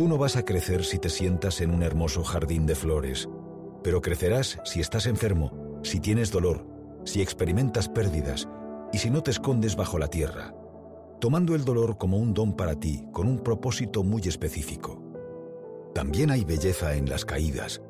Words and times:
Tú 0.00 0.08
no 0.08 0.16
vas 0.16 0.36
a 0.36 0.46
crecer 0.46 0.82
si 0.82 0.98
te 0.98 1.10
sientas 1.10 1.60
en 1.60 1.70
un 1.70 1.82
hermoso 1.82 2.24
jardín 2.24 2.64
de 2.64 2.74
flores, 2.74 3.28
pero 3.84 4.00
crecerás 4.00 4.58
si 4.64 4.80
estás 4.80 5.04
enfermo, 5.04 5.78
si 5.82 6.00
tienes 6.00 6.30
dolor, 6.30 6.66
si 7.04 7.20
experimentas 7.20 7.86
pérdidas 7.86 8.48
y 8.94 8.96
si 8.96 9.10
no 9.10 9.22
te 9.22 9.30
escondes 9.30 9.76
bajo 9.76 9.98
la 9.98 10.08
tierra, 10.08 10.54
tomando 11.20 11.54
el 11.54 11.66
dolor 11.66 11.98
como 11.98 12.16
un 12.16 12.32
don 12.32 12.56
para 12.56 12.76
ti 12.76 13.04
con 13.12 13.28
un 13.28 13.40
propósito 13.40 14.02
muy 14.02 14.22
específico. 14.22 15.02
También 15.94 16.30
hay 16.30 16.46
belleza 16.46 16.94
en 16.94 17.06
las 17.06 17.26
caídas. 17.26 17.82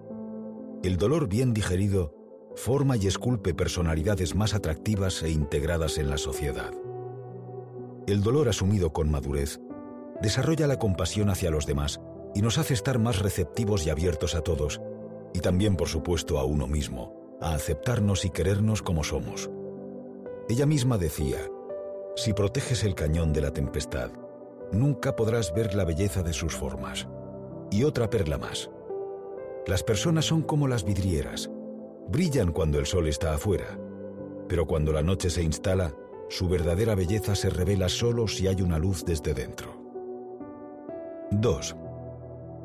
El 0.82 0.96
dolor 0.96 1.28
bien 1.28 1.54
digerido 1.54 2.12
forma 2.56 2.96
y 2.96 3.06
esculpe 3.06 3.54
personalidades 3.54 4.34
más 4.34 4.52
atractivas 4.52 5.22
e 5.22 5.30
integradas 5.30 5.96
en 5.96 6.10
la 6.10 6.18
sociedad. 6.18 6.72
El 8.08 8.20
dolor 8.20 8.48
asumido 8.48 8.92
con 8.92 9.12
madurez 9.12 9.60
desarrolla 10.20 10.66
la 10.66 10.78
compasión 10.78 11.30
hacia 11.30 11.50
los 11.50 11.66
demás 11.66 12.00
y 12.34 12.42
nos 12.42 12.58
hace 12.58 12.74
estar 12.74 12.98
más 12.98 13.18
receptivos 13.20 13.86
y 13.86 13.90
abiertos 13.90 14.34
a 14.34 14.42
todos, 14.42 14.80
y 15.32 15.40
también, 15.40 15.76
por 15.76 15.88
supuesto, 15.88 16.38
a 16.38 16.44
uno 16.44 16.66
mismo, 16.66 17.38
a 17.40 17.54
aceptarnos 17.54 18.24
y 18.24 18.30
querernos 18.30 18.82
como 18.82 19.04
somos. 19.04 19.50
Ella 20.48 20.66
misma 20.66 20.98
decía, 20.98 21.38
si 22.16 22.32
proteges 22.32 22.84
el 22.84 22.94
cañón 22.94 23.32
de 23.32 23.40
la 23.40 23.52
tempestad, 23.52 24.10
nunca 24.72 25.16
podrás 25.16 25.54
ver 25.54 25.74
la 25.74 25.84
belleza 25.84 26.22
de 26.22 26.32
sus 26.32 26.54
formas. 26.54 27.08
Y 27.70 27.84
otra 27.84 28.10
perla 28.10 28.36
más. 28.36 28.68
Las 29.66 29.82
personas 29.84 30.24
son 30.24 30.42
como 30.42 30.66
las 30.66 30.84
vidrieras, 30.84 31.50
brillan 32.08 32.52
cuando 32.52 32.78
el 32.78 32.86
sol 32.86 33.06
está 33.06 33.34
afuera, 33.34 33.78
pero 34.48 34.66
cuando 34.66 34.92
la 34.92 35.02
noche 35.02 35.30
se 35.30 35.42
instala, 35.42 35.94
su 36.28 36.48
verdadera 36.48 36.96
belleza 36.96 37.36
se 37.36 37.50
revela 37.50 37.88
solo 37.88 38.26
si 38.26 38.48
hay 38.48 38.62
una 38.62 38.78
luz 38.78 39.04
desde 39.04 39.34
dentro. 39.34 39.79
2. 41.30 41.76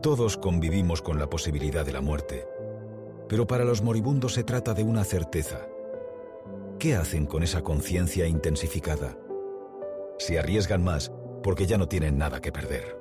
Todos 0.02 0.38
convivimos 0.38 1.02
con 1.02 1.20
la 1.20 1.30
posibilidad 1.30 1.86
de 1.86 1.94
la 1.94 2.02
muerte, 2.02 2.48
pero 3.30 3.46
para 3.46 3.63
los 3.63 3.84
moribundos 3.84 4.34
se 4.34 4.44
trata 4.44 4.74
de 4.74 4.84
una 4.84 5.04
certeza. 5.04 5.68
¿Qué 6.80 6.96
hacen 6.96 7.27
con 7.27 7.44
esa 7.44 7.62
conciencia 7.62 8.27
intensificada? 8.27 9.18
Se 10.18 10.40
arriesgan 10.40 10.84
más 10.84 11.12
porque 11.44 11.68
ya 11.68 11.77
no 11.77 11.88
tienen 11.88 12.18
nada 12.18 12.41
que 12.41 12.52
perder. 12.52 12.99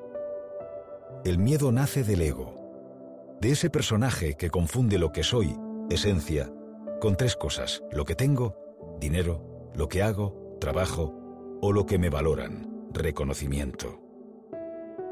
El 1.25 1.39
miedo 1.39 1.73
nace 1.73 2.05
del 2.05 2.21
ego, 2.21 3.37
de 3.41 3.53
ese 3.53 3.71
personaje 3.71 4.35
que 4.35 4.51
confunde 4.51 4.99
lo 4.99 5.13
que 5.13 5.23
soy, 5.23 5.57
esencia, 5.89 6.53
con 7.01 7.17
tres 7.17 7.37
cosas, 7.37 7.83
lo 7.91 8.05
que 8.05 8.15
tengo, 8.15 8.57
dinero, 9.01 9.71
lo 9.75 9.89
que 9.89 10.03
hago, 10.03 10.57
trabajo, 10.61 11.15
o 11.63 11.73
lo 11.73 11.87
que 11.87 11.99
me 11.99 12.11
valoran, 12.11 12.87
reconocimiento. 12.93 14.04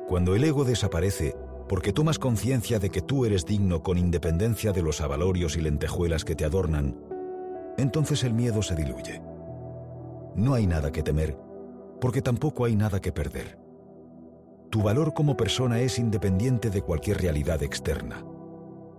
Cuando 0.09 0.35
el 0.35 0.45
ego 0.45 0.65
desaparece, 0.65 1.35
porque 1.69 1.93
tomas 1.93 2.19
conciencia 2.19 2.79
de 2.79 2.91
que 2.91 3.01
tú 3.01 3.25
eres 3.25 3.47
digno 3.47 3.83
con 3.83 3.99
independencia 3.99 4.73
de 4.73 4.83
los 4.83 5.01
avalorios 5.01 5.57
y 5.57 5.61
lentejuelas 5.61 6.25
que 6.25 6.35
te 6.35 6.45
adornan, 6.45 6.97
entonces 7.79 8.25
el 8.25 8.35
miedo 8.35 8.63
se 8.63 8.75
diluye. 8.75 9.23
No 10.35 10.55
hay 10.55 10.67
nada 10.67 10.93
que 10.93 11.03
temer, 11.03 11.39
porque 12.01 12.21
tampoco 12.21 12.65
hay 12.65 12.77
nada 12.77 13.01
que 13.01 13.13
perder. 13.13 13.59
Tu 14.71 14.83
valor 14.83 15.15
como 15.15 15.37
persona 15.37 15.81
es 15.81 15.99
independiente 15.99 16.71
de 16.71 16.83
cualquier 16.83 17.21
realidad 17.21 17.63
externa. 17.63 18.25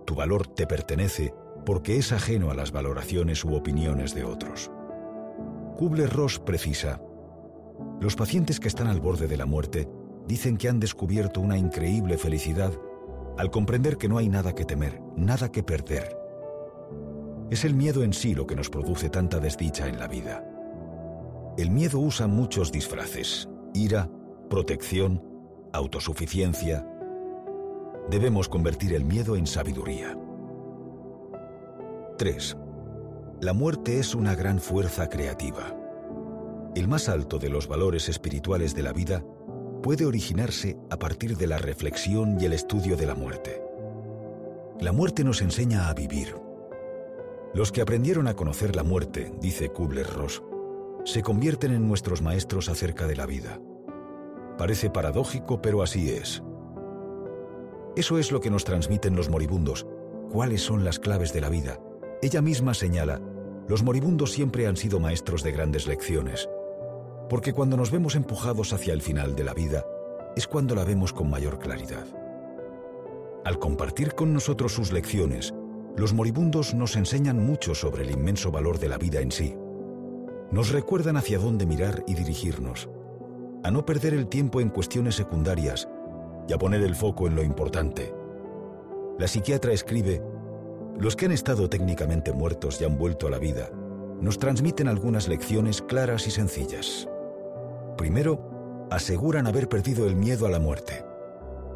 Tu 0.06 0.14
valor 0.14 0.46
te 0.46 0.66
pertenece 0.66 1.34
porque 1.66 1.96
es 1.96 2.12
ajeno 2.12 2.50
a 2.50 2.54
las 2.54 2.72
valoraciones 2.72 3.44
u 3.44 3.54
opiniones 3.54 4.14
de 4.14 4.24
otros. 4.24 4.70
Kubler-Ross 5.76 6.38
precisa, 6.38 7.00
los 8.00 8.14
pacientes 8.16 8.60
que 8.60 8.68
están 8.68 8.86
al 8.86 9.00
borde 9.00 9.26
de 9.26 9.36
la 9.36 9.46
muerte 9.46 9.88
dicen 10.26 10.56
que 10.56 10.68
han 10.68 10.80
descubierto 10.80 11.40
una 11.40 11.58
increíble 11.58 12.18
felicidad 12.18 12.72
al 13.36 13.50
comprender 13.50 13.96
que 13.96 14.08
no 14.08 14.18
hay 14.18 14.28
nada 14.28 14.54
que 14.54 14.64
temer, 14.64 15.00
nada 15.16 15.50
que 15.50 15.62
perder. 15.62 16.16
Es 17.50 17.64
el 17.64 17.74
miedo 17.74 18.02
en 18.02 18.12
sí 18.12 18.34
lo 18.34 18.46
que 18.46 18.56
nos 18.56 18.70
produce 18.70 19.10
tanta 19.10 19.38
desdicha 19.38 19.86
en 19.88 19.98
la 19.98 20.08
vida. 20.08 20.44
El 21.58 21.70
miedo 21.70 21.98
usa 22.00 22.26
muchos 22.26 22.72
disfraces, 22.72 23.48
ira, 23.74 24.08
protección, 24.48 25.22
autosuficiencia. 25.72 26.86
Debemos 28.10 28.48
convertir 28.48 28.94
el 28.94 29.04
miedo 29.04 29.36
en 29.36 29.46
sabiduría. 29.46 30.18
3. 32.18 32.56
La 33.40 33.52
muerte 33.52 33.98
es 33.98 34.14
una 34.14 34.34
gran 34.34 34.58
fuerza 34.58 35.08
creativa. 35.08 35.76
El 36.74 36.88
más 36.88 37.08
alto 37.08 37.38
de 37.38 37.50
los 37.50 37.68
valores 37.68 38.08
espirituales 38.08 38.74
de 38.74 38.82
la 38.82 38.92
vida 38.92 39.24
puede 39.84 40.06
originarse 40.06 40.78
a 40.88 40.98
partir 40.98 41.36
de 41.36 41.46
la 41.46 41.58
reflexión 41.58 42.40
y 42.40 42.46
el 42.46 42.54
estudio 42.54 42.96
de 42.96 43.04
la 43.04 43.14
muerte. 43.14 43.62
La 44.80 44.92
muerte 44.92 45.24
nos 45.24 45.42
enseña 45.42 45.90
a 45.90 45.92
vivir. 45.92 46.34
Los 47.52 47.70
que 47.70 47.82
aprendieron 47.82 48.26
a 48.26 48.34
conocer 48.34 48.74
la 48.74 48.82
muerte, 48.82 49.30
dice 49.42 49.68
Kubler-Ross, 49.68 50.42
se 51.04 51.20
convierten 51.20 51.72
en 51.72 51.86
nuestros 51.86 52.22
maestros 52.22 52.70
acerca 52.70 53.06
de 53.06 53.14
la 53.14 53.26
vida. 53.26 53.60
Parece 54.56 54.88
paradójico, 54.88 55.60
pero 55.60 55.82
así 55.82 56.08
es. 56.08 56.42
Eso 57.94 58.18
es 58.18 58.32
lo 58.32 58.40
que 58.40 58.50
nos 58.50 58.64
transmiten 58.64 59.14
los 59.14 59.28
moribundos. 59.28 59.86
¿Cuáles 60.32 60.62
son 60.62 60.82
las 60.86 60.98
claves 60.98 61.34
de 61.34 61.42
la 61.42 61.50
vida? 61.50 61.78
Ella 62.22 62.40
misma 62.40 62.72
señala, 62.72 63.20
los 63.68 63.82
moribundos 63.82 64.32
siempre 64.32 64.66
han 64.66 64.78
sido 64.78 64.98
maestros 64.98 65.42
de 65.42 65.52
grandes 65.52 65.86
lecciones 65.86 66.48
porque 67.28 67.52
cuando 67.52 67.76
nos 67.76 67.90
vemos 67.90 68.14
empujados 68.14 68.72
hacia 68.72 68.92
el 68.92 69.02
final 69.02 69.34
de 69.34 69.44
la 69.44 69.54
vida, 69.54 69.84
es 70.36 70.46
cuando 70.46 70.74
la 70.74 70.84
vemos 70.84 71.12
con 71.12 71.30
mayor 71.30 71.58
claridad. 71.58 72.06
Al 73.44 73.58
compartir 73.58 74.14
con 74.14 74.32
nosotros 74.32 74.72
sus 74.72 74.92
lecciones, 74.92 75.54
los 75.96 76.12
moribundos 76.12 76.74
nos 76.74 76.96
enseñan 76.96 77.44
mucho 77.44 77.74
sobre 77.74 78.02
el 78.02 78.10
inmenso 78.10 78.50
valor 78.50 78.78
de 78.78 78.88
la 78.88 78.98
vida 78.98 79.20
en 79.20 79.30
sí. 79.30 79.54
Nos 80.50 80.70
recuerdan 80.70 81.16
hacia 81.16 81.38
dónde 81.38 81.66
mirar 81.66 82.02
y 82.06 82.14
dirigirnos, 82.14 82.88
a 83.62 83.70
no 83.70 83.86
perder 83.86 84.14
el 84.14 84.28
tiempo 84.28 84.60
en 84.60 84.70
cuestiones 84.70 85.14
secundarias 85.14 85.88
y 86.48 86.52
a 86.52 86.58
poner 86.58 86.82
el 86.82 86.94
foco 86.94 87.26
en 87.26 87.36
lo 87.36 87.42
importante. 87.42 88.12
La 89.18 89.28
psiquiatra 89.28 89.72
escribe, 89.72 90.22
los 90.98 91.16
que 91.16 91.26
han 91.26 91.32
estado 91.32 91.68
técnicamente 91.68 92.32
muertos 92.32 92.80
y 92.80 92.84
han 92.84 92.98
vuelto 92.98 93.26
a 93.26 93.30
la 93.30 93.38
vida, 93.38 93.70
nos 94.20 94.38
transmiten 94.38 94.88
algunas 94.88 95.28
lecciones 95.28 95.82
claras 95.82 96.26
y 96.26 96.30
sencillas. 96.30 97.08
Primero, 97.96 98.86
aseguran 98.90 99.46
haber 99.46 99.68
perdido 99.68 100.06
el 100.06 100.16
miedo 100.16 100.46
a 100.46 100.50
la 100.50 100.58
muerte. 100.58 101.04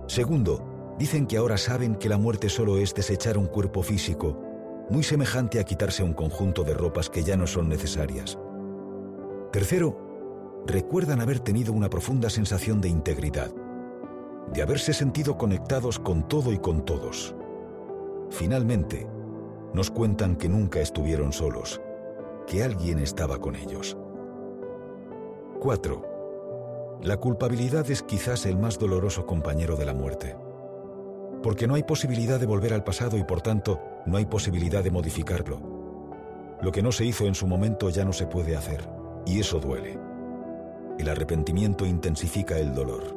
Segundo, 0.07 0.95
dicen 0.99 1.27
que 1.27 1.37
ahora 1.37 1.59
saben 1.59 1.95
que 1.95 2.09
la 2.09 2.19
muerte 2.19 2.49
solo 2.49 2.79
es 2.79 2.95
desechar 2.95 3.39
un 3.39 3.47
cuerpo 3.47 3.83
físico, 3.83 4.43
muy 4.91 5.03
semejante 5.03 5.61
a 5.61 5.65
quitarse 5.65 6.03
un 6.03 6.15
conjunto 6.15 6.65
de 6.65 6.75
ropas 6.75 7.11
que 7.11 7.23
ya 7.23 7.37
no 7.37 7.47
son 7.47 7.69
necesarias. 7.69 8.39
Tercero, 9.53 10.65
recuerdan 10.67 11.21
haber 11.21 11.41
tenido 11.41 11.73
una 11.73 11.91
profunda 11.91 12.31
sensación 12.31 12.81
de 12.81 12.89
integridad, 12.89 13.51
de 14.53 14.63
haberse 14.63 14.93
sentido 14.93 15.37
conectados 15.37 15.99
con 15.99 16.27
todo 16.27 16.53
y 16.53 16.59
con 16.59 16.85
todos. 16.85 17.35
Finalmente, 18.31 19.07
nos 19.75 19.91
cuentan 19.91 20.37
que 20.37 20.49
nunca 20.49 20.81
estuvieron 20.81 21.33
solos, 21.33 21.81
que 22.47 22.65
alguien 22.65 22.99
estaba 22.99 23.39
con 23.39 23.57
ellos. 23.57 23.97
4. 25.59 27.01
La 27.03 27.17
culpabilidad 27.17 27.91
es 27.91 28.03
quizás 28.03 28.47
el 28.47 28.57
más 28.57 28.79
doloroso 28.79 29.27
compañero 29.27 29.77
de 29.77 29.87
la 29.87 29.95
muerte. 29.95 30.37
Porque 31.43 31.67
no 31.67 31.75
hay 31.75 31.83
posibilidad 31.83 32.39
de 32.39 32.47
volver 32.47 32.73
al 32.73 32.85
pasado 32.85 33.17
y 33.19 33.25
por 33.25 33.41
tanto 33.41 33.81
no 34.07 34.17
hay 34.17 34.27
posibilidad 34.27 34.85
de 34.85 34.91
modificarlo. 34.91 35.61
Lo 36.63 36.71
que 36.71 36.83
no 36.83 36.93
se 36.93 37.05
hizo 37.05 37.27
en 37.27 37.35
su 37.35 37.47
momento 37.47 37.91
ya 37.91 38.05
no 38.05 38.13
se 38.13 38.27
puede 38.27 38.57
hacer, 38.57 38.89
y 39.27 39.41
eso 39.41 39.59
duele. 39.59 39.99
El 40.99 41.09
arrepentimiento 41.09 41.87
intensifica 41.87 42.59
el 42.59 42.75
dolor. 42.75 43.17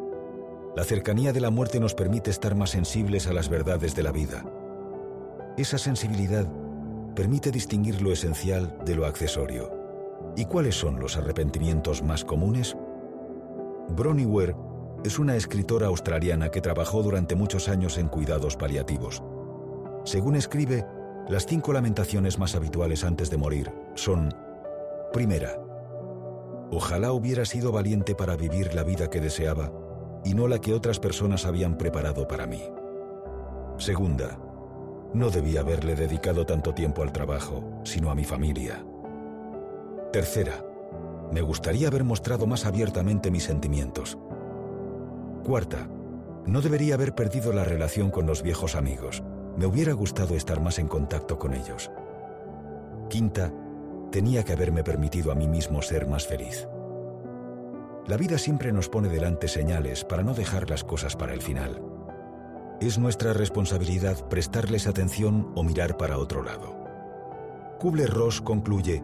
La 0.75 0.83
cercanía 0.83 1.33
de 1.33 1.41
la 1.41 1.49
muerte 1.49 1.79
nos 1.79 1.93
permite 1.93 2.31
estar 2.31 2.55
más 2.55 2.71
sensibles 2.71 3.27
a 3.27 3.33
las 3.33 3.49
verdades 3.49 3.95
de 3.95 4.03
la 4.03 4.11
vida. 4.11 4.45
Esa 5.57 5.77
sensibilidad 5.77 6.47
permite 7.15 7.51
distinguir 7.51 8.01
lo 8.01 8.11
esencial 8.11 8.77
de 8.85 8.95
lo 8.95 9.05
accesorio. 9.05 9.80
¿Y 10.35 10.45
cuáles 10.45 10.75
son 10.75 10.99
los 10.99 11.17
arrepentimientos 11.17 12.03
más 12.03 12.23
comunes? 12.23 12.75
Bronnie 13.89 14.25
Ware 14.25 14.55
es 15.03 15.19
una 15.19 15.35
escritora 15.35 15.87
australiana 15.87 16.49
que 16.49 16.61
trabajó 16.61 17.03
durante 17.03 17.35
muchos 17.35 17.67
años 17.67 17.97
en 17.97 18.07
cuidados 18.07 18.55
paliativos. 18.55 19.21
Según 20.05 20.35
escribe, 20.35 20.85
las 21.27 21.45
cinco 21.45 21.73
lamentaciones 21.73 22.39
más 22.39 22.55
habituales 22.55 23.03
antes 23.03 23.29
de 23.29 23.37
morir 23.37 23.71
son, 23.95 24.33
primera, 25.11 25.61
ojalá 26.71 27.11
hubiera 27.11 27.45
sido 27.45 27.71
valiente 27.71 28.15
para 28.15 28.35
vivir 28.35 28.73
la 28.73 28.83
vida 28.83 29.09
que 29.09 29.19
deseaba 29.19 29.71
y 30.23 30.33
no 30.33 30.47
la 30.47 30.59
que 30.59 30.73
otras 30.73 30.99
personas 30.99 31.45
habían 31.45 31.77
preparado 31.77 32.27
para 32.27 32.47
mí. 32.47 32.63
Segunda, 33.77 34.39
no 35.13 35.29
debía 35.29 35.61
haberle 35.61 35.95
dedicado 35.95 36.45
tanto 36.45 36.73
tiempo 36.73 37.01
al 37.01 37.11
trabajo, 37.11 37.81
sino 37.83 38.11
a 38.11 38.15
mi 38.15 38.23
familia. 38.23 38.85
Tercera, 40.11 40.65
me 41.31 41.41
gustaría 41.41 41.87
haber 41.87 42.03
mostrado 42.03 42.45
más 42.45 42.65
abiertamente 42.65 43.31
mis 43.31 43.45
sentimientos. 43.45 44.17
Cuarta, 45.43 45.87
No 46.45 46.59
debería 46.59 46.95
haber 46.95 47.13
perdido 47.13 47.53
la 47.53 47.63
relación 47.63 48.09
con 48.09 48.25
los 48.25 48.41
viejos 48.41 48.75
amigos. 48.75 49.21
Me 49.57 49.67
hubiera 49.67 49.93
gustado 49.93 50.35
estar 50.35 50.59
más 50.59 50.79
en 50.79 50.87
contacto 50.87 51.37
con 51.37 51.53
ellos. 51.53 51.91
Quinta, 53.09 53.53
tenía 54.11 54.43
que 54.43 54.53
haberme 54.53 54.83
permitido 54.83 55.31
a 55.31 55.35
mí 55.35 55.47
mismo 55.47 55.83
ser 55.83 56.07
más 56.07 56.25
feliz. 56.25 56.67
La 58.07 58.17
vida 58.17 58.39
siempre 58.39 58.71
nos 58.71 58.89
pone 58.89 59.07
delante 59.07 59.47
señales 59.47 60.03
para 60.03 60.23
no 60.23 60.33
dejar 60.33 60.67
las 60.69 60.83
cosas 60.83 61.15
para 61.15 61.33
el 61.33 61.41
final. 61.41 61.79
Es 62.81 62.97
nuestra 62.97 63.33
responsabilidad 63.33 64.27
prestarles 64.27 64.87
atención 64.87 65.51
o 65.55 65.63
mirar 65.63 65.95
para 65.95 66.17
otro 66.17 66.41
lado. 66.41 66.75
Kubler-Ross 67.79 68.41
concluye, 68.41 69.03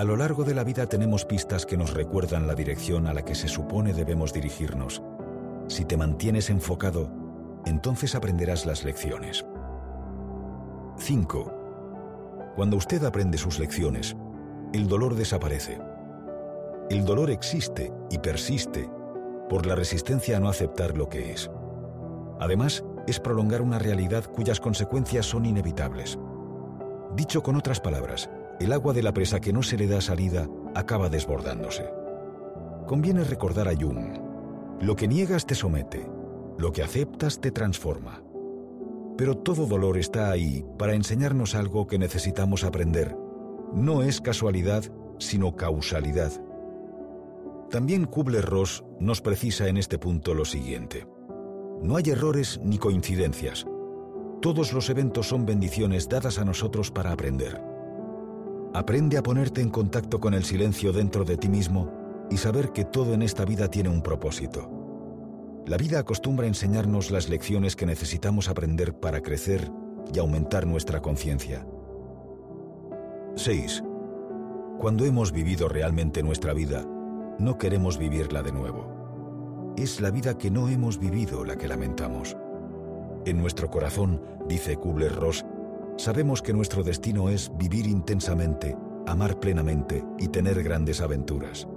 a 0.00 0.04
lo 0.04 0.16
largo 0.16 0.44
de 0.44 0.54
la 0.54 0.64
vida 0.64 0.86
tenemos 0.86 1.26
pistas 1.26 1.66
que 1.66 1.76
nos 1.76 1.92
recuerdan 1.92 2.46
la 2.46 2.54
dirección 2.54 3.06
a 3.06 3.12
la 3.12 3.22
que 3.22 3.34
se 3.34 3.48
supone 3.48 3.92
debemos 3.92 4.32
dirigirnos. 4.32 5.02
Si 5.68 5.84
te 5.84 5.98
mantienes 5.98 6.48
enfocado, 6.48 7.12
entonces 7.66 8.14
aprenderás 8.14 8.64
las 8.64 8.82
lecciones. 8.82 9.44
5. 10.96 12.52
Cuando 12.56 12.78
usted 12.78 13.04
aprende 13.04 13.36
sus 13.36 13.58
lecciones, 13.58 14.16
el 14.72 14.88
dolor 14.88 15.16
desaparece. 15.16 15.78
El 16.88 17.04
dolor 17.04 17.30
existe 17.30 17.92
y 18.10 18.16
persiste 18.20 18.88
por 19.50 19.66
la 19.66 19.74
resistencia 19.74 20.38
a 20.38 20.40
no 20.40 20.48
aceptar 20.48 20.96
lo 20.96 21.10
que 21.10 21.30
es. 21.30 21.50
Además, 22.40 22.82
es 23.06 23.20
prolongar 23.20 23.60
una 23.60 23.78
realidad 23.78 24.24
cuyas 24.24 24.60
consecuencias 24.60 25.26
son 25.26 25.44
inevitables. 25.44 26.18
Dicho 27.14 27.42
con 27.42 27.56
otras 27.56 27.80
palabras, 27.80 28.30
el 28.60 28.72
agua 28.74 28.92
de 28.92 29.02
la 29.02 29.14
presa 29.14 29.40
que 29.40 29.54
no 29.54 29.62
se 29.62 29.78
le 29.78 29.86
da 29.86 30.02
salida 30.02 30.46
acaba 30.74 31.08
desbordándose. 31.08 31.90
Conviene 32.86 33.24
recordar 33.24 33.68
a 33.68 33.74
Jung, 33.74 34.18
lo 34.80 34.96
que 34.96 35.08
niegas 35.08 35.46
te 35.46 35.54
somete, 35.54 36.06
lo 36.58 36.70
que 36.70 36.82
aceptas 36.82 37.40
te 37.40 37.50
transforma. 37.50 38.22
Pero 39.16 39.36
todo 39.36 39.66
dolor 39.66 39.96
está 39.96 40.30
ahí 40.30 40.64
para 40.78 40.94
enseñarnos 40.94 41.54
algo 41.54 41.86
que 41.86 41.98
necesitamos 41.98 42.64
aprender. 42.64 43.16
No 43.72 44.02
es 44.02 44.20
casualidad, 44.20 44.84
sino 45.18 45.56
causalidad. 45.56 46.32
También 47.70 48.04
Kubler-Ross 48.04 48.84
nos 48.98 49.22
precisa 49.22 49.68
en 49.68 49.78
este 49.78 49.98
punto 49.98 50.34
lo 50.34 50.44
siguiente. 50.44 51.06
No 51.82 51.96
hay 51.96 52.10
errores 52.10 52.60
ni 52.62 52.76
coincidencias. 52.78 53.66
Todos 54.42 54.72
los 54.72 54.90
eventos 54.90 55.28
son 55.28 55.46
bendiciones 55.46 56.08
dadas 56.08 56.38
a 56.38 56.44
nosotros 56.44 56.90
para 56.90 57.12
aprender. 57.12 57.69
Aprende 58.72 59.18
a 59.18 59.22
ponerte 59.22 59.60
en 59.60 59.70
contacto 59.70 60.20
con 60.20 60.32
el 60.32 60.44
silencio 60.44 60.92
dentro 60.92 61.24
de 61.24 61.36
ti 61.36 61.48
mismo 61.48 61.90
y 62.30 62.36
saber 62.36 62.70
que 62.70 62.84
todo 62.84 63.14
en 63.14 63.22
esta 63.22 63.44
vida 63.44 63.68
tiene 63.68 63.88
un 63.88 64.00
propósito. 64.00 64.70
La 65.66 65.76
vida 65.76 65.98
acostumbra 65.98 66.46
enseñarnos 66.46 67.10
las 67.10 67.28
lecciones 67.28 67.74
que 67.74 67.84
necesitamos 67.84 68.48
aprender 68.48 68.94
para 68.94 69.22
crecer 69.22 69.70
y 70.14 70.20
aumentar 70.20 70.66
nuestra 70.66 71.00
conciencia. 71.00 71.66
6. 73.34 73.82
Cuando 74.78 75.04
hemos 75.04 75.32
vivido 75.32 75.68
realmente 75.68 76.22
nuestra 76.22 76.52
vida, 76.52 76.86
no 77.40 77.58
queremos 77.58 77.98
vivirla 77.98 78.42
de 78.42 78.52
nuevo. 78.52 79.74
Es 79.76 80.00
la 80.00 80.10
vida 80.10 80.38
que 80.38 80.50
no 80.50 80.68
hemos 80.68 80.98
vivido 80.98 81.44
la 81.44 81.56
que 81.56 81.68
lamentamos. 81.68 82.36
En 83.24 83.38
nuestro 83.38 83.68
corazón, 83.68 84.22
dice 84.48 84.76
Kubler-Ross, 84.76 85.44
sabemos 86.00 86.40
que 86.40 86.54
nuestro 86.54 86.82
destino 86.82 87.28
es 87.28 87.52
vivir 87.58 87.86
intensamente, 87.86 88.74
amar 89.06 89.38
plenamente 89.38 90.02
y 90.18 90.28
tener 90.28 90.62
grandes 90.62 91.02
aventuras. 91.02 91.68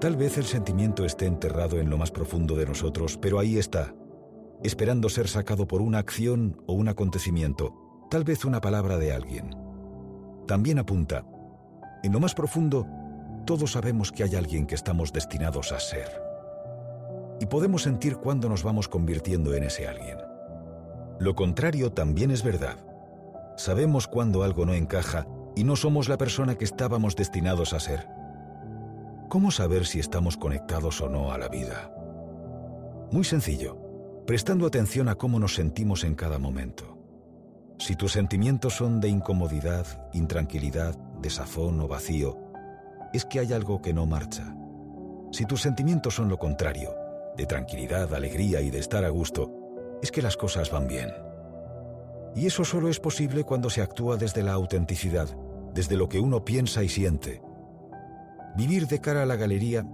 Tal 0.00 0.14
vez 0.16 0.38
el 0.38 0.44
sentimiento 0.44 1.04
esté 1.04 1.26
enterrado 1.26 1.80
en 1.80 1.90
lo 1.90 1.98
más 1.98 2.12
profundo 2.12 2.54
de 2.54 2.66
nosotros, 2.66 3.18
pero 3.20 3.40
ahí 3.40 3.58
está, 3.58 3.92
esperando 4.62 5.08
ser 5.08 5.26
sacado 5.26 5.66
por 5.66 5.82
una 5.82 5.98
acción 5.98 6.62
o 6.66 6.74
un 6.74 6.86
acontecimiento, 6.86 8.06
tal 8.10 8.22
vez 8.22 8.44
una 8.44 8.60
palabra 8.60 8.96
de 8.96 9.12
alguien. 9.12 9.56
También 10.46 10.78
apunta, 10.78 11.26
en 12.04 12.12
lo 12.12 12.20
más 12.20 12.32
profundo 12.32 12.86
todos 13.44 13.72
sabemos 13.72 14.12
que 14.12 14.22
hay 14.22 14.36
alguien 14.36 14.66
que 14.66 14.76
estamos 14.76 15.12
destinados 15.12 15.72
a 15.72 15.80
ser. 15.80 16.08
Y 17.40 17.46
podemos 17.46 17.82
sentir 17.82 18.18
cuándo 18.18 18.48
nos 18.48 18.62
vamos 18.62 18.86
convirtiendo 18.86 19.52
en 19.54 19.64
ese 19.64 19.88
alguien. 19.88 20.18
Lo 21.18 21.34
contrario 21.34 21.90
también 21.90 22.30
es 22.30 22.44
verdad. 22.44 22.76
Sabemos 23.56 24.06
cuándo 24.06 24.42
algo 24.42 24.66
no 24.66 24.74
encaja 24.74 25.26
y 25.54 25.64
no 25.64 25.76
somos 25.76 26.08
la 26.08 26.18
persona 26.18 26.56
que 26.56 26.64
estábamos 26.64 27.16
destinados 27.16 27.72
a 27.72 27.80
ser. 27.80 28.06
¿Cómo 29.28 29.50
saber 29.50 29.86
si 29.86 29.98
estamos 29.98 30.36
conectados 30.36 31.00
o 31.00 31.08
no 31.08 31.32
a 31.32 31.38
la 31.38 31.48
vida? 31.48 31.90
Muy 33.10 33.24
sencillo, 33.24 33.78
prestando 34.26 34.66
atención 34.66 35.08
a 35.08 35.14
cómo 35.14 35.38
nos 35.38 35.54
sentimos 35.54 36.04
en 36.04 36.14
cada 36.14 36.38
momento. 36.38 36.98
Si 37.78 37.96
tus 37.96 38.12
sentimientos 38.12 38.74
son 38.74 39.00
de 39.00 39.08
incomodidad, 39.08 39.86
intranquilidad, 40.12 40.96
desazón 41.20 41.80
o 41.80 41.88
vacío, 41.88 42.38
es 43.12 43.24
que 43.24 43.40
hay 43.40 43.52
algo 43.52 43.80
que 43.80 43.94
no 43.94 44.06
marcha. 44.06 44.54
Si 45.32 45.46
tus 45.46 45.62
sentimientos 45.62 46.14
son 46.14 46.28
lo 46.28 46.38
contrario, 46.38 46.94
de 47.36 47.46
tranquilidad, 47.46 48.14
alegría 48.14 48.60
y 48.60 48.70
de 48.70 48.78
estar 48.78 49.04
a 49.04 49.08
gusto, 49.08 49.98
es 50.02 50.10
que 50.10 50.22
las 50.22 50.36
cosas 50.36 50.70
van 50.70 50.86
bien. 50.86 51.25
Y 52.36 52.46
eso 52.46 52.64
solo 52.64 52.90
es 52.90 53.00
posible 53.00 53.44
cuando 53.44 53.70
se 53.70 53.80
actúa 53.80 54.18
desde 54.18 54.42
la 54.42 54.52
autenticidad, 54.52 55.34
desde 55.74 55.96
lo 55.96 56.08
que 56.08 56.20
uno 56.20 56.44
piensa 56.44 56.84
y 56.84 56.88
siente. 56.90 57.40
Vivir 58.56 58.86
de 58.86 59.00
cara 59.00 59.22
a 59.22 59.26
la 59.26 59.36
galería 59.36 59.86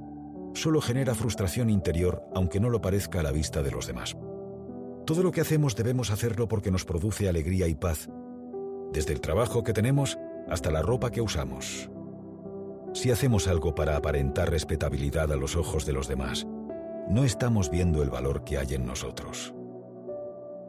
solo 0.52 0.80
genera 0.80 1.14
frustración 1.14 1.70
interior, 1.70 2.24
aunque 2.34 2.58
no 2.58 2.68
lo 2.68 2.80
parezca 2.80 3.20
a 3.20 3.22
la 3.22 3.30
vista 3.30 3.62
de 3.62 3.70
los 3.70 3.86
demás. 3.86 4.16
Todo 5.06 5.22
lo 5.22 5.30
que 5.30 5.40
hacemos 5.40 5.76
debemos 5.76 6.10
hacerlo 6.10 6.48
porque 6.48 6.72
nos 6.72 6.84
produce 6.84 7.28
alegría 7.28 7.68
y 7.68 7.76
paz, 7.76 8.08
desde 8.92 9.12
el 9.12 9.20
trabajo 9.20 9.62
que 9.62 9.72
tenemos 9.72 10.18
hasta 10.48 10.72
la 10.72 10.82
ropa 10.82 11.10
que 11.12 11.20
usamos. 11.20 11.90
Si 12.92 13.12
hacemos 13.12 13.46
algo 13.46 13.74
para 13.74 13.96
aparentar 13.96 14.50
respetabilidad 14.50 15.32
a 15.32 15.36
los 15.36 15.56
ojos 15.56 15.86
de 15.86 15.92
los 15.92 16.08
demás, 16.08 16.46
no 17.08 17.24
estamos 17.24 17.70
viendo 17.70 18.02
el 18.02 18.10
valor 18.10 18.44
que 18.44 18.58
hay 18.58 18.74
en 18.74 18.84
nosotros. 18.84 19.54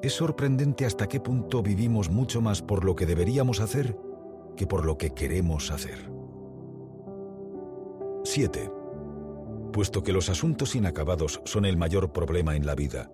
Es 0.03 0.11
sorprendente 0.15 0.85
hasta 0.85 1.07
qué 1.07 1.21
punto 1.21 1.63
vivimos 1.63 2.09
mucho 2.09 2.41
más 2.41 2.61
por 2.61 2.83
lo 2.83 2.93
que 2.93 3.05
deberíamos 3.05 3.61
hacer 3.61 3.97
que 4.57 4.67
por 4.67 4.85
lo 4.85 4.97
que 4.97 5.11
queremos 5.11 5.71
hacer. 5.71 6.11
7. 8.25 8.69
Puesto 9.71 10.03
que 10.03 10.11
los 10.11 10.27
asuntos 10.27 10.75
inacabados 10.75 11.41
son 11.45 11.63
el 11.63 11.77
mayor 11.77 12.11
problema 12.11 12.57
en 12.57 12.65
la 12.65 12.75
vida, 12.75 13.09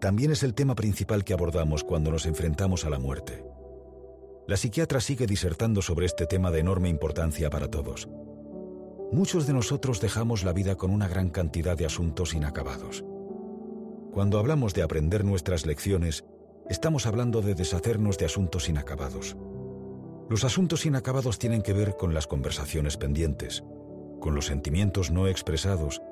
también 0.00 0.32
es 0.32 0.42
el 0.42 0.54
tema 0.54 0.74
principal 0.74 1.22
que 1.22 1.34
abordamos 1.34 1.84
cuando 1.84 2.10
nos 2.10 2.26
enfrentamos 2.26 2.84
a 2.84 2.90
la 2.90 2.98
muerte. 2.98 3.44
La 4.48 4.56
psiquiatra 4.56 5.00
sigue 5.00 5.28
disertando 5.28 5.82
sobre 5.82 6.06
este 6.06 6.26
tema 6.26 6.50
de 6.50 6.58
enorme 6.58 6.88
importancia 6.88 7.48
para 7.48 7.68
todos. 7.68 8.08
Muchos 9.12 9.46
de 9.46 9.52
nosotros 9.52 10.00
dejamos 10.00 10.42
la 10.42 10.52
vida 10.52 10.74
con 10.74 10.90
una 10.90 11.06
gran 11.06 11.30
cantidad 11.30 11.76
de 11.76 11.86
asuntos 11.86 12.34
inacabados. 12.34 13.04
Cuando 14.12 14.38
hablamos 14.38 14.74
de 14.74 14.82
aprender 14.82 15.24
nuestras 15.24 15.64
lecciones, 15.64 16.26
estamos 16.68 17.06
hablando 17.06 17.40
de 17.40 17.54
deshacernos 17.54 18.18
de 18.18 18.26
asuntos 18.26 18.68
inacabados. 18.68 19.38
Los 20.28 20.44
asuntos 20.44 20.84
inacabados 20.84 21.38
tienen 21.38 21.62
que 21.62 21.72
ver 21.72 21.96
con 21.96 22.12
las 22.12 22.26
conversaciones 22.26 22.98
pendientes, 22.98 23.64
con 24.20 24.34
los 24.34 24.44
sentimientos 24.44 25.10
no 25.10 25.28
expresados, 25.28 26.02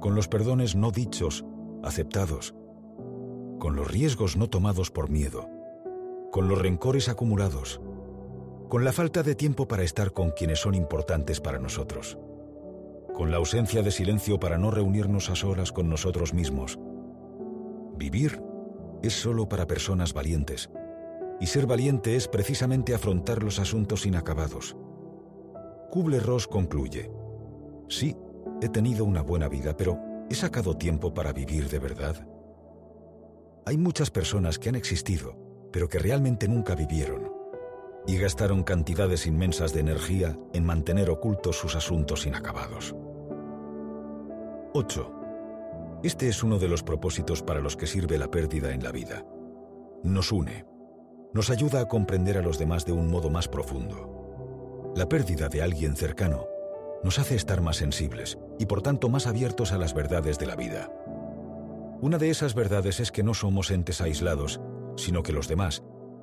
con 0.00 0.14
los 0.14 0.28
perdones 0.28 0.76
no 0.76 0.92
dichos, 0.92 1.44
aceptados, 1.82 2.54
con 3.58 3.74
los 3.74 3.90
riesgos 3.90 4.36
no 4.36 4.48
tomados 4.48 4.92
por 4.92 5.10
miedo, 5.10 5.48
con 6.30 6.46
los 6.46 6.56
rencores 6.56 7.08
acumulados, 7.08 7.80
con 8.68 8.84
la 8.84 8.92
falta 8.92 9.24
de 9.24 9.34
tiempo 9.34 9.66
para 9.66 9.82
estar 9.82 10.12
con 10.12 10.30
quienes 10.30 10.60
son 10.60 10.76
importantes 10.76 11.40
para 11.40 11.58
nosotros, 11.58 12.16
con 13.12 13.32
la 13.32 13.38
ausencia 13.38 13.82
de 13.82 13.90
silencio 13.90 14.38
para 14.38 14.56
no 14.56 14.70
reunirnos 14.70 15.30
a 15.30 15.34
solas 15.34 15.72
con 15.72 15.88
nosotros 15.90 16.32
mismos. 16.32 16.78
Vivir 18.00 18.42
es 19.02 19.12
solo 19.12 19.46
para 19.46 19.66
personas 19.66 20.14
valientes, 20.14 20.70
y 21.38 21.44
ser 21.44 21.66
valiente 21.66 22.16
es 22.16 22.28
precisamente 22.28 22.94
afrontar 22.94 23.42
los 23.42 23.58
asuntos 23.58 24.06
inacabados. 24.06 24.74
Kubler-Ross 25.90 26.46
concluye, 26.46 27.10
sí, 27.90 28.16
he 28.62 28.70
tenido 28.70 29.04
una 29.04 29.20
buena 29.20 29.48
vida, 29.48 29.76
pero 29.76 29.98
¿he 30.30 30.34
sacado 30.34 30.78
tiempo 30.78 31.12
para 31.12 31.34
vivir 31.34 31.68
de 31.68 31.78
verdad? 31.78 32.26
Hay 33.66 33.76
muchas 33.76 34.10
personas 34.10 34.58
que 34.58 34.70
han 34.70 34.76
existido, 34.76 35.36
pero 35.70 35.86
que 35.86 35.98
realmente 35.98 36.48
nunca 36.48 36.74
vivieron, 36.74 37.30
y 38.06 38.16
gastaron 38.16 38.62
cantidades 38.62 39.26
inmensas 39.26 39.74
de 39.74 39.80
energía 39.80 40.38
en 40.54 40.64
mantener 40.64 41.10
ocultos 41.10 41.56
sus 41.56 41.76
asuntos 41.76 42.24
inacabados. 42.24 42.94
8. 44.72 45.19
Este 46.02 46.28
es 46.28 46.42
uno 46.42 46.58
de 46.58 46.66
los 46.66 46.82
propósitos 46.82 47.42
para 47.42 47.60
los 47.60 47.76
que 47.76 47.86
sirve 47.86 48.16
la 48.16 48.30
pérdida 48.30 48.72
en 48.72 48.82
la 48.82 48.90
vida. 48.90 49.26
Nos 50.02 50.32
une. 50.32 50.64
Nos 51.34 51.50
ayuda 51.50 51.80
a 51.80 51.88
comprender 51.88 52.38
a 52.38 52.42
los 52.42 52.58
demás 52.58 52.86
de 52.86 52.92
un 52.92 53.10
modo 53.10 53.28
más 53.28 53.48
profundo. 53.48 54.92
La 54.96 55.10
pérdida 55.10 55.50
de 55.50 55.60
alguien 55.60 55.96
cercano 55.96 56.46
nos 57.04 57.18
hace 57.18 57.34
estar 57.34 57.60
más 57.60 57.76
sensibles 57.76 58.38
y 58.58 58.64
por 58.64 58.80
tanto 58.80 59.10
más 59.10 59.26
abiertos 59.26 59.72
a 59.72 59.78
las 59.78 59.92
verdades 59.92 60.38
de 60.38 60.46
la 60.46 60.56
vida. 60.56 60.90
Una 62.00 62.16
de 62.16 62.30
esas 62.30 62.54
verdades 62.54 62.98
es 62.98 63.12
que 63.12 63.22
no 63.22 63.34
somos 63.34 63.70
entes 63.70 64.00
aislados, 64.00 64.58
sino 64.96 65.22
que 65.22 65.34
los 65.34 65.48
demás, 65.48 65.82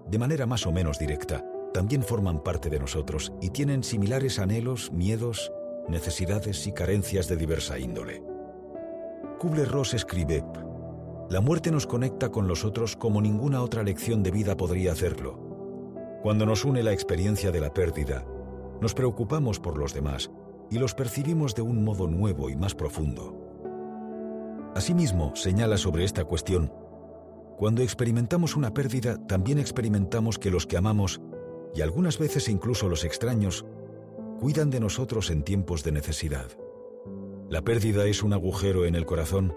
de 0.09 0.17
manera 0.17 0.47
más 0.47 0.65
o 0.65 0.71
menos 0.71 0.97
directa, 0.97 1.45
también 1.71 2.01
forman 2.01 2.43
parte 2.43 2.71
de 2.71 2.79
nosotros 2.79 3.31
y 3.41 3.51
tienen 3.51 3.83
similares 3.83 4.39
anhelos, 4.39 4.91
miedos, 4.91 5.51
necesidades 5.87 6.65
y 6.65 6.73
carencias 6.73 7.27
de 7.27 7.37
diversa 7.37 7.77
índole. 7.77 8.36
Kubler-Ross 9.37 9.93
escribe, 9.93 10.43
La 11.29 11.41
muerte 11.41 11.71
nos 11.71 11.85
conecta 11.85 12.29
con 12.29 12.47
los 12.47 12.65
otros 12.65 12.95
como 12.95 13.21
ninguna 13.21 13.61
otra 13.61 13.83
lección 13.83 14.23
de 14.23 14.31
vida 14.31 14.57
podría 14.57 14.91
hacerlo. 14.91 16.19
Cuando 16.23 16.45
nos 16.45 16.65
une 16.65 16.81
la 16.81 16.91
experiencia 16.91 17.51
de 17.51 17.59
la 17.59 17.73
pérdida, 17.73 18.25
nos 18.81 18.95
preocupamos 18.95 19.59
por 19.59 19.77
los 19.77 19.93
demás 19.93 20.31
y 20.71 20.79
los 20.79 20.95
percibimos 20.95 21.53
de 21.53 21.61
un 21.61 21.83
modo 21.83 22.07
nuevo 22.07 22.49
y 22.49 22.55
más 22.55 22.73
profundo. 22.73 23.35
Asimismo, 24.75 25.35
señala 25.35 25.77
sobre 25.77 26.03
esta 26.03 26.25
cuestión, 26.25 26.71
cuando 27.57 27.81
experimentamos 27.81 28.55
una 28.55 28.73
pérdida, 28.73 29.17
también 29.27 29.59
experimentamos 29.59 30.37
que 30.37 30.51
los 30.51 30.67
que 30.67 30.77
amamos, 30.77 31.21
y 31.75 31.81
algunas 31.81 32.17
veces 32.17 32.49
incluso 32.49 32.89
los 32.89 33.03
extraños, 33.03 33.65
cuidan 34.39 34.69
de 34.69 34.79
nosotros 34.79 35.29
en 35.29 35.43
tiempos 35.43 35.83
de 35.83 35.91
necesidad. 35.91 36.47
La 37.49 37.61
pérdida 37.61 38.05
es 38.05 38.23
un 38.23 38.33
agujero 38.33 38.85
en 38.85 38.95
el 38.95 39.05
corazón, 39.05 39.55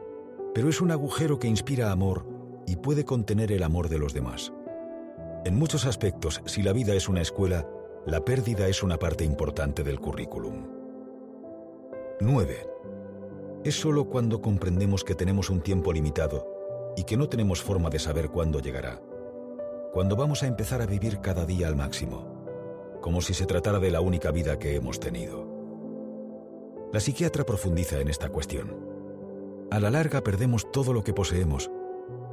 pero 0.54 0.68
es 0.68 0.80
un 0.80 0.92
agujero 0.92 1.40
que 1.40 1.48
inspira 1.48 1.90
amor 1.90 2.24
y 2.64 2.76
puede 2.76 3.04
contener 3.04 3.50
el 3.50 3.64
amor 3.64 3.88
de 3.88 3.98
los 3.98 4.14
demás. 4.14 4.52
En 5.44 5.58
muchos 5.58 5.86
aspectos, 5.86 6.40
si 6.44 6.62
la 6.62 6.72
vida 6.72 6.94
es 6.94 7.08
una 7.08 7.20
escuela, 7.20 7.66
la 8.06 8.24
pérdida 8.24 8.68
es 8.68 8.84
una 8.84 8.96
parte 8.96 9.24
importante 9.24 9.82
del 9.82 9.98
currículum. 9.98 10.68
9. 12.20 12.68
Es 13.64 13.74
solo 13.74 14.04
cuando 14.04 14.40
comprendemos 14.40 15.02
que 15.02 15.16
tenemos 15.16 15.50
un 15.50 15.60
tiempo 15.60 15.92
limitado 15.92 16.92
y 16.96 17.02
que 17.02 17.16
no 17.16 17.28
tenemos 17.28 17.60
forma 17.60 17.90
de 17.90 17.98
saber 17.98 18.28
cuándo 18.28 18.60
llegará, 18.60 19.02
cuando 19.92 20.14
vamos 20.14 20.44
a 20.44 20.46
empezar 20.46 20.80
a 20.80 20.86
vivir 20.86 21.20
cada 21.20 21.44
día 21.44 21.66
al 21.66 21.74
máximo, 21.74 22.46
como 23.00 23.20
si 23.20 23.34
se 23.34 23.46
tratara 23.46 23.80
de 23.80 23.90
la 23.90 24.00
única 24.00 24.30
vida 24.30 24.60
que 24.60 24.76
hemos 24.76 25.00
tenido. 25.00 25.59
La 26.92 26.98
psiquiatra 26.98 27.44
profundiza 27.44 28.00
en 28.00 28.08
esta 28.08 28.28
cuestión. 28.30 28.76
A 29.70 29.78
la 29.78 29.90
larga 29.90 30.22
perdemos 30.22 30.72
todo 30.72 30.92
lo 30.92 31.04
que 31.04 31.14
poseemos, 31.14 31.70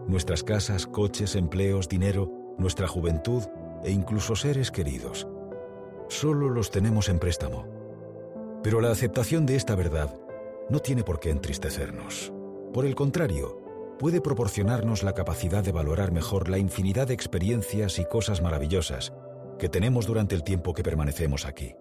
nuestras 0.07 0.43
casas, 0.43 0.87
coches, 0.87 1.35
empleos, 1.35 1.87
dinero, 1.87 2.31
nuestra 2.57 2.87
juventud 2.87 3.43
e 3.83 3.91
incluso 3.91 4.35
seres 4.35 4.71
queridos. 4.71 5.27
Solo 6.09 6.49
los 6.49 6.71
tenemos 6.71 7.09
en 7.09 7.19
préstamo. 7.19 7.67
Pero 8.63 8.81
la 8.81 8.89
aceptación 8.89 9.45
de 9.45 9.55
esta 9.55 9.75
verdad 9.75 10.19
no 10.69 10.79
tiene 10.79 11.03
por 11.03 11.19
qué 11.19 11.29
entristecernos. 11.29 12.33
Por 12.73 12.85
el 12.85 12.95
contrario, 12.95 13.61
puede 13.99 14.21
proporcionarnos 14.21 15.03
la 15.03 15.13
capacidad 15.13 15.63
de 15.63 15.71
valorar 15.71 16.11
mejor 16.11 16.49
la 16.49 16.57
infinidad 16.57 17.07
de 17.07 17.13
experiencias 17.13 17.99
y 17.99 18.05
cosas 18.05 18.41
maravillosas 18.41 19.13
que 19.59 19.69
tenemos 19.69 20.07
durante 20.07 20.33
el 20.33 20.43
tiempo 20.43 20.73
que 20.73 20.83
permanecemos 20.83 21.45
aquí. 21.45 21.75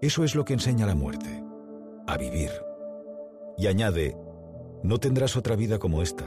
Eso 0.00 0.22
es 0.22 0.34
lo 0.34 0.44
que 0.44 0.52
enseña 0.52 0.86
la 0.86 0.94
muerte, 0.94 1.42
a 2.08 2.16
vivir. 2.16 2.50
Y 3.56 3.68
añade, 3.68 4.16
no 4.82 4.98
tendrás 4.98 5.36
otra 5.36 5.54
vida 5.54 5.78
como 5.78 6.02
esta. 6.02 6.24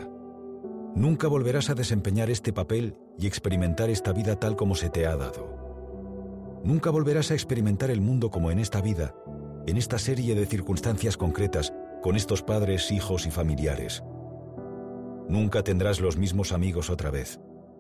Nunca 0.95 1.27
volverás 1.27 1.69
a 1.69 1.75
desempeñar 1.75 2.29
este 2.29 2.53
papel 2.53 2.95
y 3.17 3.27
experimentar 3.27 3.89
esta 3.89 4.13
vida 4.13 4.37
tal 4.37 4.55
como 4.55 4.75
se 4.75 4.89
te 4.89 5.05
ha 5.05 5.17
dado. 5.17 6.61
Nunca 6.63 6.89
volverás 6.89 7.31
a 7.31 7.33
experimentar 7.33 7.91
el 7.91 8.01
mundo 8.01 8.31
como 8.31 8.51
en 8.51 8.59
esta 8.59 8.81
vida 8.81 9.13
en 9.67 9.77
esta 9.77 9.99
serie 9.99 10.35
de 10.35 10.45
circunstancias 10.45 11.17
concretas 11.17 11.73
con 12.01 12.15
estos 12.15 12.41
padres, 12.41 12.91
hijos 12.91 13.27
y 13.27 13.31
familiares. 13.31 14.03
Nunca 15.29 15.63
tendrás 15.63 15.99
los 15.99 16.17
mismos 16.17 16.51
amigos 16.51 16.89
otra 16.89 17.11
vez. 17.11 17.39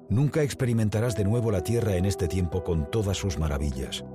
Nunca 0.09 0.43
experimentarás 0.43 1.15
de 1.15 1.25
nuevo 1.25 1.51
la 1.51 1.63
tierra 1.63 1.95
en 1.95 2.05
este 2.05 2.27
tiempo 2.27 2.63
con 2.63 2.89
todas 2.91 3.17
sus 3.17 3.39
maravillas. 3.39 4.05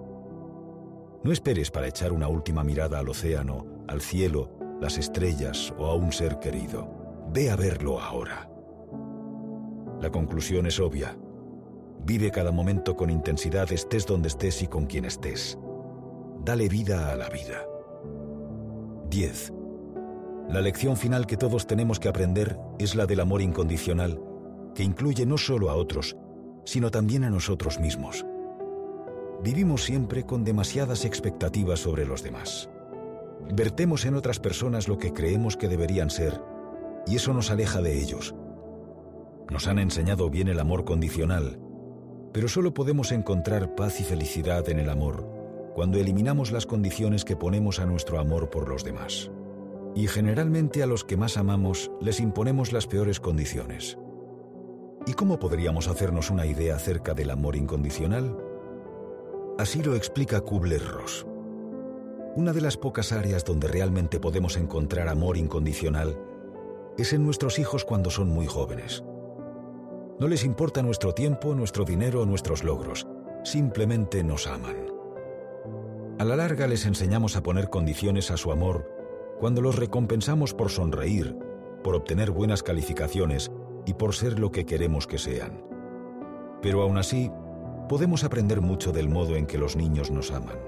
No 1.24 1.32
esperes 1.32 1.70
para 1.70 1.88
echar 1.88 2.12
una 2.12 2.28
última 2.28 2.62
mirada 2.62 2.98
al 2.98 3.08
océano, 3.08 3.66
al 3.88 4.00
cielo, 4.00 4.50
las 4.80 4.98
estrellas 4.98 5.72
o 5.78 5.86
a 5.86 5.94
un 5.94 6.12
ser 6.12 6.38
querido. 6.38 6.88
Ve 7.32 7.50
a 7.50 7.56
verlo 7.56 8.00
ahora. 8.00 8.48
La 10.00 10.10
conclusión 10.10 10.66
es 10.66 10.78
obvia. 10.78 11.16
Vive 12.04 12.30
cada 12.30 12.52
momento 12.52 12.96
con 12.96 13.10
intensidad, 13.10 13.72
estés 13.72 14.06
donde 14.06 14.28
estés 14.28 14.62
y 14.62 14.66
con 14.66 14.86
quien 14.86 15.04
estés. 15.04 15.58
Dale 16.44 16.68
vida 16.68 17.10
a 17.10 17.16
la 17.16 17.28
vida. 17.28 17.64
10. 19.10 19.52
La 20.48 20.60
lección 20.60 20.96
final 20.96 21.26
que 21.26 21.36
todos 21.36 21.66
tenemos 21.66 21.98
que 21.98 22.08
aprender 22.08 22.58
es 22.78 22.94
la 22.94 23.06
del 23.06 23.20
amor 23.20 23.42
incondicional, 23.42 24.20
que 24.74 24.84
incluye 24.84 25.26
no 25.26 25.38
solo 25.38 25.70
a 25.70 25.74
otros, 25.74 26.16
sino 26.64 26.90
también 26.90 27.24
a 27.24 27.30
nosotros 27.30 27.80
mismos. 27.80 28.24
Vivimos 29.42 29.82
siempre 29.84 30.24
con 30.24 30.44
demasiadas 30.44 31.04
expectativas 31.04 31.80
sobre 31.80 32.06
los 32.06 32.22
demás. 32.22 32.68
Vertemos 33.52 34.04
en 34.04 34.14
otras 34.14 34.40
personas 34.40 34.88
lo 34.88 34.98
que 34.98 35.12
creemos 35.12 35.56
que 35.56 35.68
deberían 35.68 36.10
ser, 36.10 36.40
y 37.06 37.16
eso 37.16 37.32
nos 37.32 37.50
aleja 37.50 37.80
de 37.80 38.00
ellos. 38.00 38.34
Nos 39.50 39.68
han 39.68 39.78
enseñado 39.78 40.28
bien 40.28 40.48
el 40.48 40.58
amor 40.58 40.84
condicional, 40.84 41.60
pero 42.32 42.48
solo 42.48 42.74
podemos 42.74 43.12
encontrar 43.12 43.74
paz 43.74 44.00
y 44.00 44.04
felicidad 44.04 44.68
en 44.68 44.80
el 44.80 44.90
amor 44.90 45.36
cuando 45.76 45.98
eliminamos 45.98 46.52
las 46.52 46.64
condiciones 46.64 47.24
que 47.24 47.36
ponemos 47.36 47.80
a 47.80 47.86
nuestro 47.86 48.18
amor 48.18 48.48
por 48.48 48.68
los 48.68 48.82
demás. 48.82 49.30
Y 49.94 50.08
generalmente 50.08 50.82
a 50.82 50.86
los 50.86 51.04
que 51.04 51.18
más 51.18 51.36
amamos 51.36 51.90
les 52.00 52.18
imponemos 52.18 52.72
las 52.72 52.86
peores 52.86 53.20
condiciones. 53.20 53.98
¿Y 55.06 55.12
cómo 55.12 55.38
podríamos 55.38 55.88
hacernos 55.88 56.30
una 56.30 56.46
idea 56.46 56.76
acerca 56.76 57.12
del 57.12 57.30
amor 57.30 57.56
incondicional? 57.56 58.36
Así 59.58 59.82
lo 59.82 59.94
explica 59.94 60.40
Kubler-Ross. 60.40 61.26
Una 62.36 62.52
de 62.52 62.60
las 62.60 62.76
pocas 62.76 63.12
áreas 63.12 63.46
donde 63.46 63.66
realmente 63.66 64.20
podemos 64.20 64.58
encontrar 64.58 65.08
amor 65.08 65.38
incondicional 65.38 66.20
es 66.98 67.14
en 67.14 67.24
nuestros 67.24 67.58
hijos 67.58 67.86
cuando 67.86 68.10
son 68.10 68.28
muy 68.28 68.46
jóvenes. 68.46 69.02
No 70.20 70.28
les 70.28 70.44
importa 70.44 70.82
nuestro 70.82 71.14
tiempo, 71.14 71.54
nuestro 71.54 71.86
dinero 71.86 72.20
o 72.20 72.26
nuestros 72.26 72.62
logros, 72.62 73.06
simplemente 73.42 74.22
nos 74.22 74.46
aman. 74.46 74.76
A 76.18 76.24
la 76.26 76.36
larga 76.36 76.66
les 76.66 76.84
enseñamos 76.84 77.36
a 77.36 77.42
poner 77.42 77.70
condiciones 77.70 78.30
a 78.30 78.36
su 78.36 78.52
amor 78.52 78.86
cuando 79.40 79.62
los 79.62 79.76
recompensamos 79.76 80.52
por 80.52 80.70
sonreír, 80.70 81.34
por 81.82 81.94
obtener 81.94 82.32
buenas 82.32 82.62
calificaciones 82.62 83.50
y 83.86 83.94
por 83.94 84.14
ser 84.14 84.38
lo 84.38 84.52
que 84.52 84.66
queremos 84.66 85.06
que 85.06 85.16
sean. 85.16 85.64
Pero 86.60 86.82
aún 86.82 86.98
así, 86.98 87.30
podemos 87.88 88.24
aprender 88.24 88.60
mucho 88.60 88.92
del 88.92 89.08
modo 89.08 89.36
en 89.36 89.46
que 89.46 89.56
los 89.56 89.74
niños 89.74 90.10
nos 90.10 90.30
aman. 90.32 90.65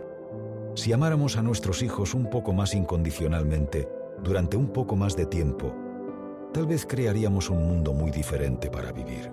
Si 0.74 0.92
amáramos 0.92 1.36
a 1.36 1.42
nuestros 1.42 1.82
hijos 1.82 2.14
un 2.14 2.30
poco 2.30 2.52
más 2.52 2.74
incondicionalmente, 2.74 3.88
durante 4.22 4.56
un 4.56 4.72
poco 4.72 4.96
más 4.96 5.16
de 5.16 5.26
tiempo, 5.26 5.74
tal 6.52 6.66
vez 6.66 6.86
crearíamos 6.86 7.50
un 7.50 7.66
mundo 7.66 7.92
muy 7.92 8.10
diferente 8.10 8.70
para 8.70 8.92
vivir. 8.92 9.30